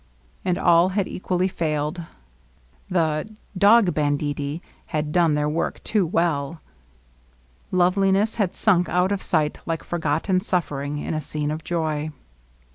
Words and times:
And 0.43 0.57
all 0.57 0.89
had 0.97 1.07
equally 1.07 1.47
failed. 1.47 2.01
The 2.89 3.29
^Mog 3.59 3.91
banditti" 3.93 4.61
had 4.87 5.11
done 5.11 5.35
their 5.35 5.47
work 5.47 5.79
too 5.83 6.07
well. 6.07 6.59
Loveliness 7.69 8.37
had 8.37 8.55
sunk 8.55 8.89
out 8.89 9.11
of 9.11 9.21
sight 9.21 9.59
like 9.67 9.83
forgotten 9.83 10.39
suffering 10.39 10.97
in 10.97 11.13
a 11.13 11.21
scene 11.21 11.51
of 11.51 11.63
joy. 11.63 12.09